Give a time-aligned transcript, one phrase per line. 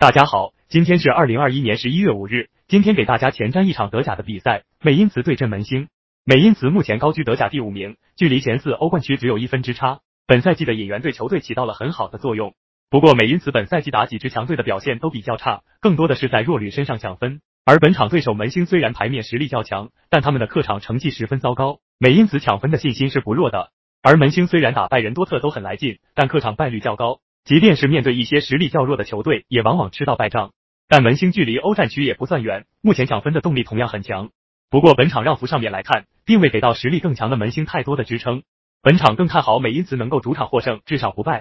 [0.00, 2.48] 大家好，今天是二零二一年十一月五日。
[2.68, 5.88] 今天给大家前瞻一场德甲的比赛，美因茨对阵门兴。
[6.24, 10.00] 美因茨目前高居德甲第五名，距离前四欧冠区只有一分之差。
[10.26, 12.54] 本赛季的引援对球队起到了很好的作用。
[12.88, 17.42] 不过美因茨本赛季打几支强队的表现都比较差，更多的是在弱旅身上抢分。
[17.66, 21.80] 而本场对手门兴虽然牌面实力较强，但他们的客场成绩十分糟糕。
[21.98, 23.68] 美因茨抢分的信心是不弱的。
[24.00, 27.20] 而门兴虽然打败人多特都很来劲，但客场败率较高。
[27.50, 30.52] 即便是面对一些实力较弱的球队，也往往吃到败仗。
[30.86, 34.30] 但门兴距离欧战区也不算远，目前抢分的动力同样很强。
[34.70, 38.44] 不过本场让幅上面来看，并未给到实力更强的门兴太多的支撑。
[38.82, 41.38] 本场更看好美因茨能够主场获胜，至少不败。